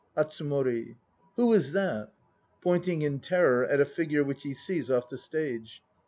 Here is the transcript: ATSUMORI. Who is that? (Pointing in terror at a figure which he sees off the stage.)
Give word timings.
ATSUMORI. 0.17 0.95
Who 1.35 1.53
is 1.53 1.73
that? 1.73 2.09
(Pointing 2.63 3.03
in 3.03 3.19
terror 3.19 3.63
at 3.67 3.79
a 3.79 3.85
figure 3.85 4.23
which 4.23 4.41
he 4.41 4.55
sees 4.55 4.89
off 4.89 5.09
the 5.09 5.17
stage.) 5.19 5.83